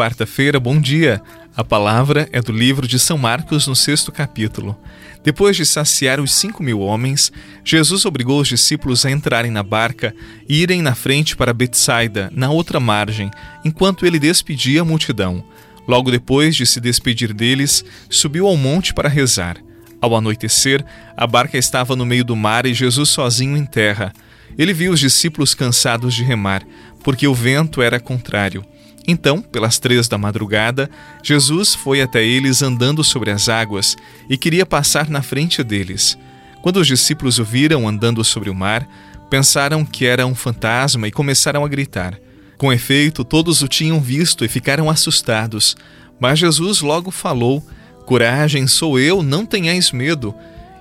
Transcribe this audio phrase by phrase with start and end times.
[0.00, 1.20] quarta-feira, bom dia.
[1.54, 4.74] A palavra é do livro de São Marcos, no sexto capítulo.
[5.22, 7.30] Depois de saciar os cinco mil homens,
[7.62, 10.14] Jesus obrigou os discípulos a entrarem na barca
[10.48, 13.30] e irem na frente para Betsaida, na outra margem,
[13.62, 15.44] enquanto ele despedia a multidão.
[15.86, 19.58] Logo depois de se despedir deles, subiu ao monte para rezar.
[20.00, 20.82] Ao anoitecer,
[21.14, 24.14] a barca estava no meio do mar e Jesus sozinho em terra.
[24.56, 26.62] Ele viu os discípulos cansados de remar,
[27.04, 28.64] porque o vento era contrário.
[29.06, 30.90] Então, pelas três da madrugada,
[31.22, 33.96] Jesus foi até eles andando sobre as águas
[34.28, 36.18] e queria passar na frente deles.
[36.62, 38.86] Quando os discípulos o viram andando sobre o mar,
[39.30, 42.18] pensaram que era um fantasma e começaram a gritar.
[42.58, 45.76] Com efeito, todos o tinham visto e ficaram assustados.
[46.20, 47.66] Mas Jesus logo falou:
[48.04, 50.34] Coragem, sou eu, não tenhais medo.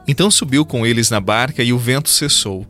[0.06, 2.68] Então subiu com eles na barca e o vento cessou.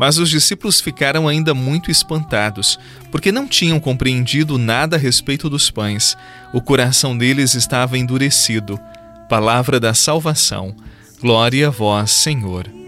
[0.00, 2.78] Mas os discípulos ficaram ainda muito espantados,
[3.12, 6.16] porque não tinham compreendido nada a respeito dos pães.
[6.54, 8.80] O coração deles estava endurecido.
[9.28, 10.74] Palavra da salvação.
[11.20, 12.79] Glória a vós, Senhor.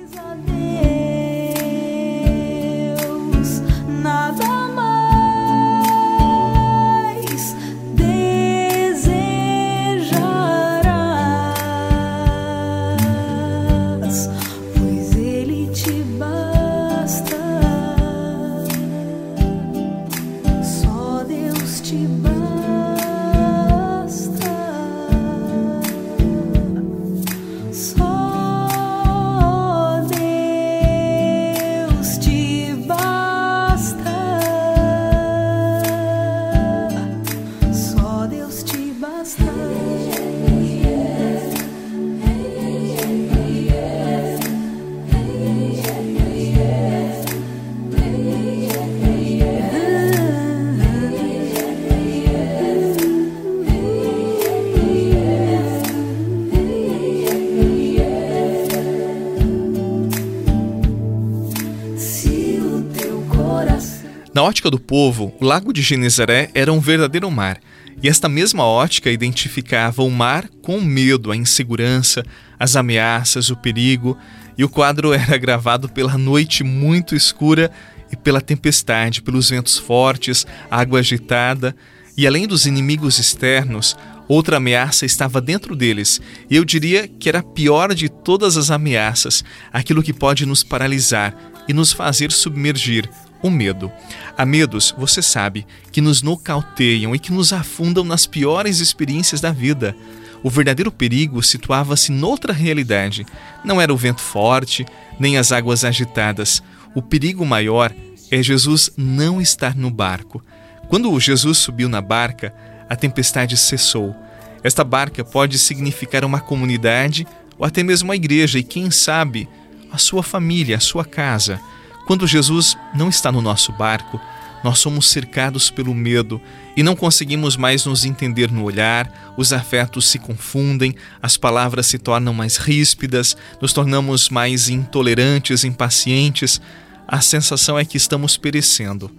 [64.35, 67.61] Na ótica do povo, o lago de Genezaré era um verdadeiro mar,
[68.03, 72.25] e esta mesma ótica identificava o mar com o medo, a insegurança,
[72.59, 74.17] as ameaças, o perigo,
[74.57, 77.71] e o quadro era gravado pela noite muito escura
[78.11, 81.77] e pela tempestade, pelos ventos fortes, água agitada,
[82.17, 83.95] e além dos inimigos externos,
[84.27, 88.71] outra ameaça estava dentro deles, e eu diria que era a pior de todas as
[88.71, 91.37] ameaças, aquilo que pode nos paralisar
[91.69, 93.11] e nos fazer submergir,
[93.43, 93.91] o medo.
[94.37, 99.51] Há medos, você sabe, que nos nocauteiam e que nos afundam nas piores experiências da
[99.51, 99.95] vida.
[100.43, 103.27] O verdadeiro perigo situava-se noutra realidade.
[103.65, 104.85] Não era o vento forte,
[105.19, 106.63] nem as águas agitadas.
[106.95, 107.93] O perigo maior
[108.31, 110.43] é Jesus não estar no barco.
[110.89, 112.55] Quando Jesus subiu na barca,
[112.89, 114.15] a tempestade cessou.
[114.63, 117.27] Esta barca pode significar uma comunidade
[117.59, 119.49] ou até mesmo uma igreja e, quem sabe,
[119.91, 121.61] a sua família, a sua casa.
[122.07, 124.21] Quando Jesus não está no nosso barco,
[124.63, 126.41] nós somos cercados pelo medo
[126.77, 131.99] e não conseguimos mais nos entender no olhar, os afetos se confundem, as palavras se
[131.99, 136.61] tornam mais ríspidas, nos tornamos mais intolerantes, impacientes.
[137.07, 139.11] A sensação é que estamos perecendo.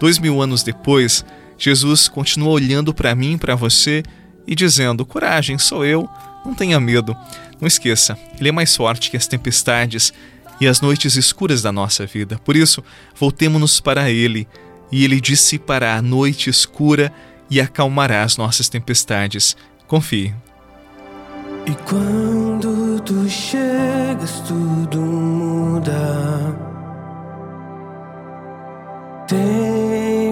[0.00, 1.24] Dois mil anos depois,
[1.56, 4.02] Jesus continua olhando para mim e para você
[4.46, 6.08] e dizendo: Coragem, sou eu,
[6.44, 7.16] não tenha medo.
[7.60, 10.12] Não esqueça, Ele é mais forte que as tempestades
[10.60, 12.40] e as noites escuras da nossa vida.
[12.44, 12.82] Por isso,
[13.14, 14.48] voltemo-nos para Ele,
[14.90, 17.12] e Ele dissipará a noite escura
[17.50, 19.56] e acalmará as nossas tempestades.
[19.86, 20.34] Confie.
[21.66, 26.56] E quando tu chegas, tudo muda.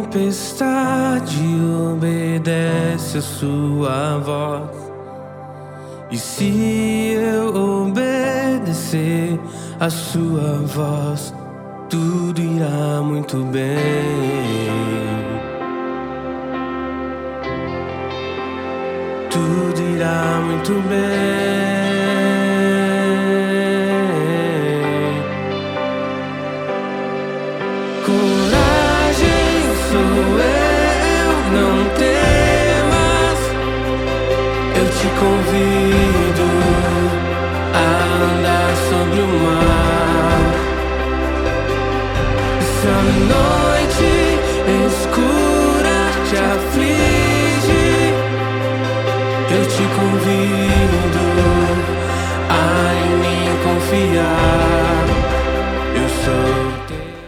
[0.07, 0.65] Tempestade
[1.93, 4.86] obedece a sua voz.
[6.09, 7.49] E se eu
[7.89, 9.41] obedecer
[9.81, 11.35] a sua voz,
[11.91, 13.75] tudo irá muito bem.
[19.31, 21.77] Tudo irá muito bem.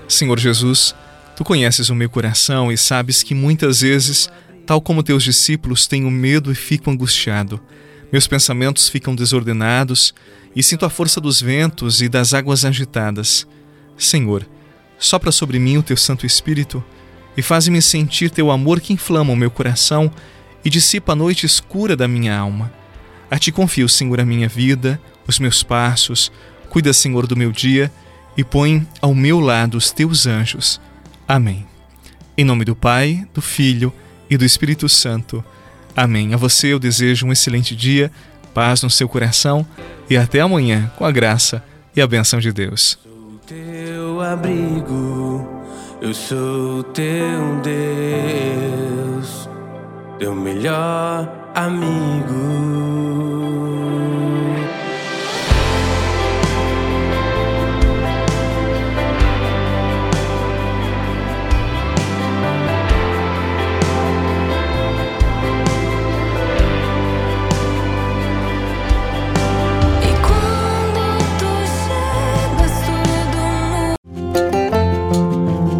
[0.08, 0.94] Senhor Jesus,
[1.36, 4.28] tu conheces o meu coração e sabes que muitas vezes
[4.68, 7.58] Tal como teus discípulos, tenho medo e fico angustiado.
[8.12, 10.12] Meus pensamentos ficam desordenados
[10.54, 13.46] e sinto a força dos ventos e das águas agitadas.
[13.96, 14.46] Senhor,
[14.98, 16.82] sopra sobre mim o teu Santo Espírito
[17.36, 20.10] e faz-me sentir teu amor que inflama o meu coração
[20.64, 22.72] e dissipa a noite escura da minha alma.
[23.30, 26.32] A ti confio, Senhor, a minha vida, os meus passos.
[26.68, 27.92] Cuida, Senhor, do meu dia
[28.36, 30.80] e põe ao meu lado os teus anjos.
[31.26, 31.66] Amém.
[32.36, 33.92] Em nome do Pai, do Filho
[34.28, 35.44] e do Espírito Santo.
[35.94, 36.34] Amém.
[36.34, 38.10] A você eu desejo um excelente dia,
[38.54, 39.66] paz no seu coração
[40.08, 41.62] e até amanhã, com a graça
[41.94, 42.98] e a benção de Deus.
[44.32, 45.48] Abrigo,
[46.02, 49.48] eu sou teu Deus,
[50.18, 53.07] teu melhor amigo.